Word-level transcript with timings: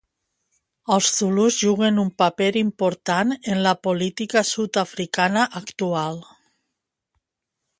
Els 0.93 1.09
zulus 1.17 1.57
juguen 1.63 1.99
un 2.03 2.09
paper 2.21 2.47
important 2.61 3.35
en 3.53 3.61
la 3.67 3.75
política 3.89 4.43
sud-africana 4.53 5.45
actual. 5.61 6.19